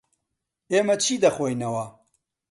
[0.71, 1.85] ئێمە چی دەخۆینەوە؟